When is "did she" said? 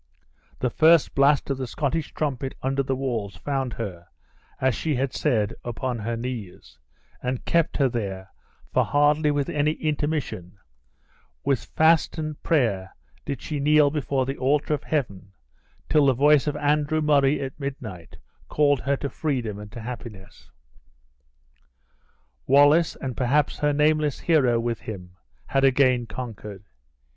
13.25-13.59